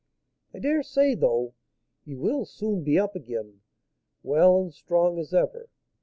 I 0.51 0.57
dare 0.57 0.81
say, 0.81 1.13
though, 1.13 1.53
he 2.05 2.15
will 2.15 2.43
soon 2.45 2.81
be 2.83 2.97
up 2.97 3.15
again, 3.15 3.61
well 4.23 4.59
and 4.63 4.73
strong 4.73 5.19
as 5.19 5.31
ever. 5.31 5.69